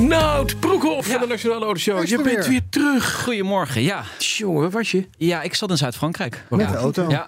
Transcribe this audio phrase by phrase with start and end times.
[0.00, 2.06] Nout Broekhoff van de Nationale Autoshow.
[2.06, 3.22] Je bent weer terug.
[3.22, 4.04] Goedemorgen, ja.
[4.18, 5.06] Jongen, was je?
[5.16, 6.44] Ja, ik zat in Zuid-Frankrijk.
[6.50, 6.70] Met ja.
[6.70, 7.08] de auto?
[7.08, 7.26] Ja,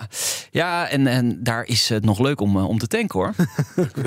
[0.50, 3.35] ja en, en daar is het nog leuk om, eh, om te tanken hoor.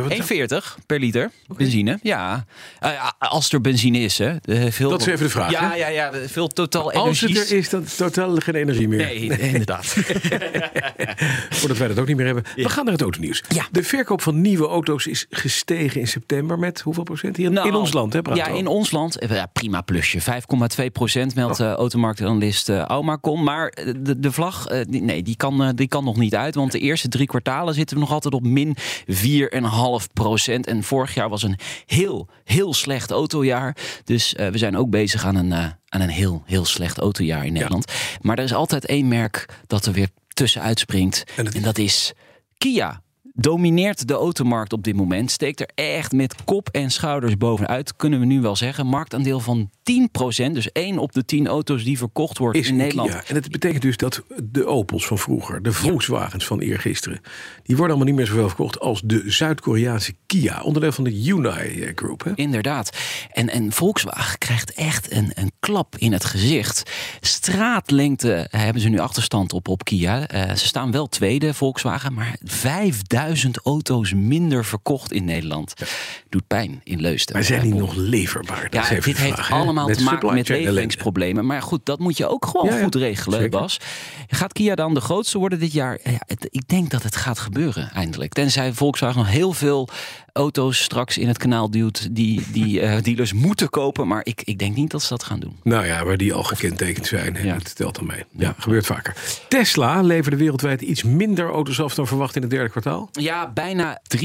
[0.10, 2.00] 1,40 per liter benzine.
[2.02, 2.46] Ja,
[2.80, 4.18] Eh, ja, als er benzine is.
[4.18, 4.36] Hè.
[4.42, 7.58] Eh, veel, Dat is even de vraag, Ja, ja, ja, veel totaal Als het er
[7.58, 8.98] is, dan is totaal geen energie meer.
[8.98, 9.86] Nee, inderdaad.
[11.50, 12.44] Voordat wij dat ook niet meer hebben.
[12.56, 13.44] We gaan naar het autonieuws.
[13.48, 13.66] Ja.
[13.72, 17.38] De verkoop van nieuwe auto's is gestegen in september met hoeveel procent?
[17.38, 18.22] Hier Nou, in ons land, hè?
[18.22, 18.55] praat Ja.
[18.58, 19.20] In ons land.
[19.20, 20.22] eh, Ja, prima plusje.
[20.22, 23.44] 5,2 procent meldt uh, automarktanalist uh, Aumacom.
[23.44, 26.56] Maar eh, de, de vlag, uh, die, nee, die kan, die kan nog niet uit.
[26.56, 28.78] Want de eerste drie kwartalen zitten we nog altijd op min
[29.12, 30.68] 4,5 procent.
[30.68, 33.78] En vorig jaar was een heel, heel slecht autojaar.
[34.04, 37.92] Dus we zijn ook bezig aan een, aan een heel, heel slecht autojaar in Nederland.
[37.92, 38.18] Ja.
[38.22, 41.24] Maar er is altijd één merk dat er weer tussenuit springt.
[41.36, 42.14] En, en dat is
[42.58, 43.02] Kia
[43.36, 45.32] domineert de automarkt op dit moment.
[45.32, 48.88] Steekt er echt met kop en schouders bovenuit, kunnen we nu wel zeggen.
[48.88, 53.24] Marktaandeel van 10%, dus 1 op de 10 auto's die verkocht wordt is in Nederland.
[53.28, 57.22] En dat betekent dus dat de Opels van vroeger, de Volkswagens van eergisteren,
[57.64, 61.92] die worden allemaal niet meer zoveel verkocht als de Zuid-Koreaanse Kia, onderdeel van de Hyundai
[61.96, 62.24] Group.
[62.24, 62.32] Hè?
[62.36, 62.98] Inderdaad.
[63.32, 66.92] En, en Volkswagen krijgt echt een, een klap in het gezicht.
[67.22, 70.34] Straatlengte hebben ze nu achterstand op op Kia.
[70.34, 75.74] Uh, ze staan wel tweede, Volkswagen, maar 5000 auto's minder verkocht in Nederland.
[75.76, 75.86] Ja.
[76.30, 77.36] Doet pijn in Leusden.
[77.36, 78.70] Maar zijn die nog leverbaar?
[78.70, 81.46] Dat ja, dit heeft allemaal te maken met leveringsproblemen.
[81.46, 83.60] Maar goed, dat moet je ook gewoon ja, goed regelen, Zeker.
[83.60, 83.80] Bas.
[84.28, 86.00] Gaat Kia dan de grootste worden dit jaar?
[86.04, 88.34] Het, ik denk dat het gaat gebeuren eindelijk.
[88.34, 89.90] Tenzij Volkswagen nog heel veel
[90.36, 94.08] auto's straks in het kanaal duwt die, die uh, dealers moeten kopen.
[94.08, 95.58] Maar ik, ik denk niet dat ze dat gaan doen.
[95.64, 97.38] Nou ja, waar die al gekentekend zijn.
[97.44, 97.54] Ja.
[97.54, 98.18] Dat telt dan mee.
[98.18, 99.16] Ja, ja, gebeurt vaker.
[99.48, 103.10] Tesla leverde wereldwijd iets minder auto's af dan verwacht in het derde kwartaal.
[103.12, 104.22] Ja, bijna 344.000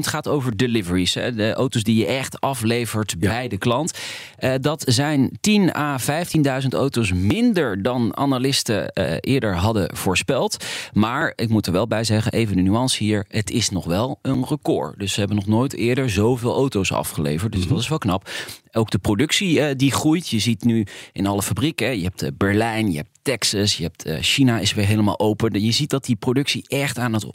[0.00, 1.14] gaat over deliveries.
[1.14, 1.34] Hè.
[1.34, 3.28] De auto's die je echt aflevert ja.
[3.28, 3.98] bij de klant.
[4.40, 10.64] Uh, dat zijn 10 à 15.000 auto's minder dan analisten uh, eerder hadden voorspeld.
[10.92, 13.24] Maar ik moet er wel bij zeggen, even de nuance hier.
[13.28, 14.98] Het is nog wel een record.
[14.98, 17.52] Dus ze hebben nog nooit eerder zoveel auto's afgeleverd.
[17.52, 17.74] Dus mm -hmm.
[17.74, 18.30] dat is wel knap.
[18.72, 20.28] Ook de productie uh, die groeit.
[20.28, 21.96] Je ziet nu in alle fabrieken.
[21.96, 25.62] Je hebt uh, Berlijn, je hebt Texas, je hebt uh, China is weer helemaal open.
[25.62, 27.26] Je ziet dat die productie echt aan het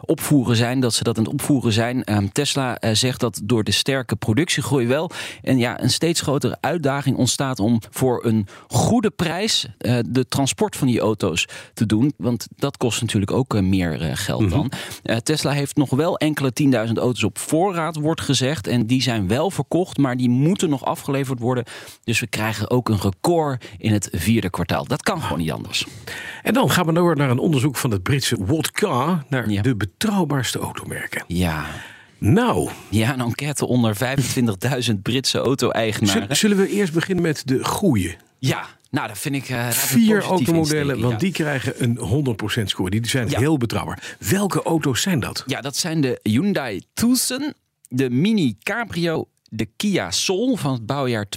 [0.00, 0.80] opvoeren zijn.
[0.80, 2.16] Dat ze dat aan het opvoeren zijn.
[2.16, 5.10] Um, Tesla zegt dat door de sterke productiegroei wel
[5.42, 9.66] en ja, een steeds grotere uitdaging ontstaat om voor een goede prijs
[10.08, 12.12] de transport van die auto's te doen.
[12.16, 14.70] Want dat kost natuurlijk ook meer geld mm -hmm.
[15.02, 15.22] dan.
[15.22, 18.66] Tesla heeft nog wel enkele 10.000 auto's op voorraad, wordt gezegd.
[18.66, 21.64] En die zijn wel verkocht, maar die moeten nog afgeleverd worden.
[22.04, 24.84] Dus we krijgen ook een record in het vierde kwartaal.
[24.84, 25.86] Dat kan gewoon niet anders.
[26.42, 28.36] En dan gaan we door naar een onderzoek van het Britse
[28.72, 29.62] Car naar ja.
[29.62, 31.24] de betrouwbaarste automerken.
[31.26, 31.66] Ja.
[32.18, 32.70] Nou.
[32.88, 33.96] Ja, een enquête onder
[34.90, 36.36] 25.000 Britse auto-eigenaren.
[36.36, 38.16] Zullen we eerst beginnen met de goeie?
[38.38, 39.48] Ja, nou, dat vind ik.
[39.48, 41.18] Uh, Vier automodellen, want ja.
[41.18, 42.90] die krijgen een 100% score.
[42.90, 43.38] Die zijn ja.
[43.38, 44.16] heel betrouwbaar.
[44.18, 45.42] Welke auto's zijn dat?
[45.46, 47.52] Ja, dat zijn de Hyundai Tucson,
[47.88, 51.30] de Mini Cabrio, de Kia Soul van het bouwjaar 2014-2019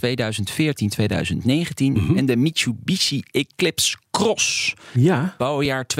[1.77, 2.17] mm -hmm.
[2.17, 4.73] en de Mitsubishi Eclipse Cross.
[4.93, 5.35] Ja.
[5.37, 5.85] Bouwjaar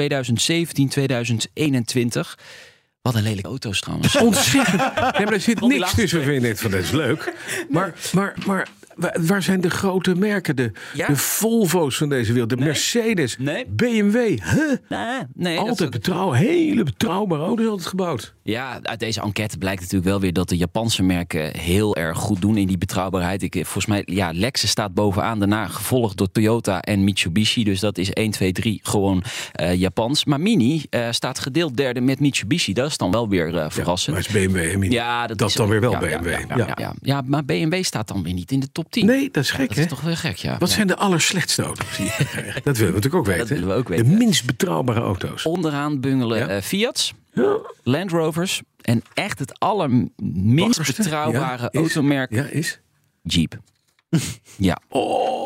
[3.02, 4.16] Wat een lelijke auto's trouwens.
[4.16, 4.80] Ontzettend.
[5.16, 7.34] Nee, maar er zit niks tussen, vind ik van dat is leuk.
[7.68, 8.68] Maar, maar, maar
[9.26, 10.56] waar zijn de grote merken?
[10.56, 11.06] De, ja?
[11.06, 12.64] de Volvo's van deze wereld, de nee.
[12.64, 13.66] Mercedes, nee.
[13.66, 14.16] BMW.
[14.16, 14.72] Huh?
[14.88, 18.34] Nee, nee, altijd betrouw, hele betrouwbare auto's altijd gebouwd.
[18.42, 22.40] Ja, uit deze enquête blijkt natuurlijk wel weer dat de Japanse merken heel erg goed
[22.40, 23.42] doen in die betrouwbaarheid.
[23.42, 27.64] Ik, volgens mij, ja, Lexus staat bovenaan, daarna gevolgd door Toyota en Mitsubishi.
[27.64, 29.22] Dus dat is 1, 2, 3 gewoon
[29.60, 30.24] uh, Japans.
[30.24, 32.72] Maar Mini uh, staat gedeeld derde met Mitsubishi.
[32.72, 34.16] Dat is dan wel weer uh, verrassend.
[34.16, 34.94] Ja, maar is BMW en Mini.
[34.94, 36.28] Ja, dat, dat is dan weer wel ja, BMW.
[36.30, 39.06] Ja, ja, ja, ja, maar BMW staat dan weer niet in de top 10.
[39.06, 39.82] Nee, dat is gek, dat hè?
[39.82, 40.58] is toch wel gek, ja.
[40.58, 42.64] Wat zijn de allerslechtste auto's die je krijgt?
[42.64, 43.38] Dat willen we natuurlijk ook weten.
[43.38, 44.08] Dat willen we ook weten.
[44.08, 45.44] De minst betrouwbare auto's.
[45.44, 47.12] Onderaan bungelen Fiat's,
[47.82, 52.80] Land Rovers en echt het allerminst betrouwbare is, automerk ja, is?
[53.22, 53.58] Jeep.
[54.56, 54.78] ja.
[54.88, 55.43] Oh,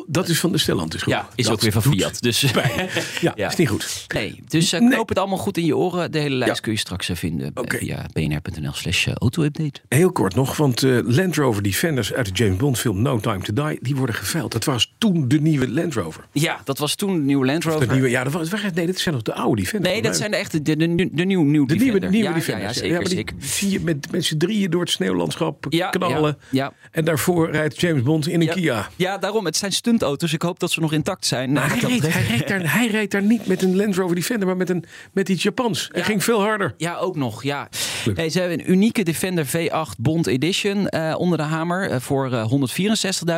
[0.00, 1.14] Oh, dat is van de Stellantis groep.
[1.14, 2.20] Ja, is Dat ook weer van Fiat.
[2.22, 2.88] Dus pijn.
[3.20, 3.48] Ja, Ja.
[3.48, 4.04] is niet goed.
[4.14, 4.88] nee, dus uh, Nee.
[4.90, 6.12] knoop het allemaal goed in je oren.
[6.12, 6.60] De hele lijst Ja.
[6.60, 7.76] kun je straks eh, vinden Oké.
[7.76, 9.80] via bnr.nl slash eh, auto-update.
[9.88, 13.40] Heel kort nog, want eh, Land Rover Defenders uit de James Bond film No Time
[13.42, 14.52] to Die, die worden geveild.
[14.52, 16.24] Dat was toen de nieuwe Land Rover.
[16.32, 17.86] Ja, dat was toen de nieuwe Land Rover.
[17.88, 19.92] De nieuwe, ja, dat was, nee, dat zijn nog de oude Defenders.
[19.92, 22.10] Nee, dat zijn de echte, de, de, de, de nieuwe, nieuw de nieuwe, Defender.
[22.10, 22.80] nieuwe ja, Defenders.
[22.80, 23.34] Ja, zeker,
[23.70, 26.38] je met, met z'n drieën door het sneeuwlandschap knallen.
[26.50, 26.72] ja.
[26.90, 28.48] En daarvoor rijdt James Bond in een.
[28.48, 28.88] Kia.
[28.96, 29.44] Ja, daarom.
[29.44, 30.32] Het zijn stuntauto's.
[30.32, 31.52] Ik hoop dat ze nog intact zijn.
[31.52, 34.46] Maar hij, reed, hij, reed daar, hij reed daar niet met een Land Rover Defender,
[34.46, 35.88] maar met, een, met iets Japans.
[35.92, 36.06] Hij Ja.
[36.06, 36.74] ging veel harder.
[36.76, 37.42] Ja, ook nog.
[37.42, 37.68] Ja.
[38.02, 42.52] Ze hebben een unieke Defender V8 Bond Edition eh, onder de hamer eh, voor eh,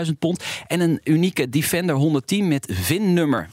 [0.06, 0.44] 164.000 pond.
[0.66, 3.48] En een unieke Defender 110 met VIN-nummer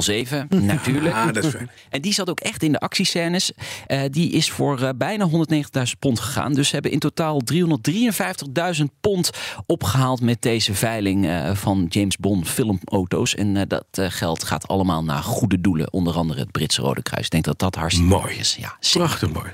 [0.00, 1.14] 007, natuurlijk.
[1.14, 1.70] Ah, dat is fijn.
[1.90, 3.52] En die zat ook echt in de actiescènes.
[3.86, 6.54] Eh, die is voor eh, bijna 190.000 pond gegaan.
[6.54, 9.30] Dus ze hebben in totaal 353.000 pond
[9.66, 13.34] opgehaald met deze veiling eh, van James Bond filmauto's.
[13.34, 15.92] En eh, dat eh, geld gaat allemaal naar goede doelen.
[15.92, 17.24] Onder andere het Britse Rode Kruis.
[17.24, 18.24] Ik denk dat dat hartstikke Mooi.
[18.24, 18.56] mooi is.
[18.60, 19.08] Ja, zeker.
[19.08, 19.50] Prachtig mooi.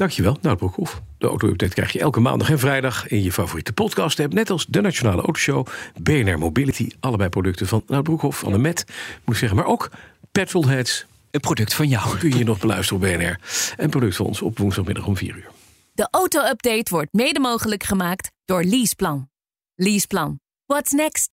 [0.00, 1.02] Dankjewel, Nout Broekhoff.
[1.18, 4.18] De auto-update krijg je elke maandag en vrijdag in je favoriete podcast.
[4.18, 5.66] Hebt net als de Nationale Autoshow,
[6.02, 6.90] BNR Mobility.
[7.00, 8.84] Allebei producten van Nout Broekhoff, van de Met,
[9.24, 9.58] moet ik zeggen.
[9.58, 9.90] Maar ook
[10.32, 12.18] Petrolheads Een product van jou.
[12.18, 13.40] kun je hier nog beluisteren op BNR.
[13.76, 15.50] En product van ons op woensdagmiddag om 4 uur.
[15.92, 19.28] De auto-update wordt mede mogelijk gemaakt door Leaseplan.
[19.74, 20.40] Leaseplan.
[20.66, 21.39] What's next?